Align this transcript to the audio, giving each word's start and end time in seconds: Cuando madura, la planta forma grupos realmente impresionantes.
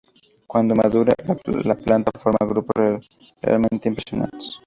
Cuando 0.47 0.73
madura, 0.73 1.13
la 1.63 1.75
planta 1.75 2.09
forma 2.17 2.39
grupos 2.49 3.07
realmente 3.39 3.87
impresionantes. 3.87 4.57